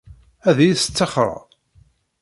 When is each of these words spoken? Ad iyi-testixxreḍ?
Ad 0.49 0.57
iyi-testixxreḍ? 0.59 1.43